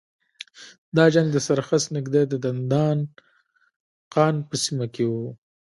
دا 0.95 1.05
جنګ 1.13 1.27
د 1.33 1.37
سرخس 1.47 1.83
نږدې 1.95 2.21
د 2.27 2.33
دندان 2.45 2.97
قان 4.13 4.35
په 4.47 4.55
سیمه 4.63 4.85
کې 4.93 5.03
و. 5.07 5.13